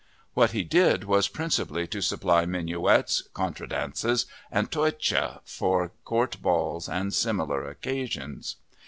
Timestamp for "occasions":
7.69-8.55